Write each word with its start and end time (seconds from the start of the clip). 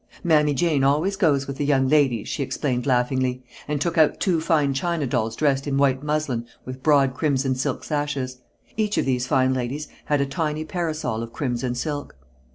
"Mammy 0.23 0.55
Jane 0.55 0.83
always 0.83 1.15
goes 1.15 1.45
with 1.45 1.57
the 1.57 1.63
young 1.63 1.87
ladies," 1.87 2.27
she 2.27 2.41
explained 2.41 2.87
laughingly, 2.87 3.43
and 3.67 3.79
took 3.79 3.99
out 3.99 4.19
two 4.19 4.41
fine 4.41 4.73
china 4.73 5.05
dolls 5.05 5.35
dressed 5.35 5.67
in 5.67 5.77
white 5.77 6.01
muslin 6.01 6.47
with 6.65 6.81
broad 6.81 7.13
crimson 7.13 7.53
silk 7.53 7.83
sashes. 7.83 8.39
Each 8.75 8.97
of 8.97 9.05
these 9.05 9.27
fine 9.27 9.53
ladies 9.53 9.89
had 10.05 10.19
a 10.19 10.25
tiny 10.25 10.65
parasol 10.65 11.21
of 11.21 11.31
crimson 11.33 11.75
silk. 11.75 12.15